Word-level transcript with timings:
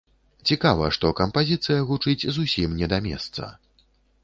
Цікава, 0.53 0.87
што 0.97 1.11
кампазіцыя 1.19 1.85
гучыць 1.91 2.27
зусім 2.39 2.69
не 2.83 2.91
да 2.97 3.03
месца. 3.11 3.53